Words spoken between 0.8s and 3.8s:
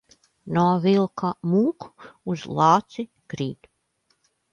vilka mūk, uz lāci krīt.